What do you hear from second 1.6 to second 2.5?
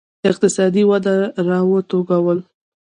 وټوکول.